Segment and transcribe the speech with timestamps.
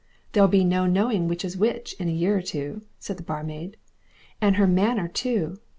[0.31, 3.77] "There'll be no knowing which is which, in a year or two," said the barmaid.
[4.41, 5.59] "And her manner too!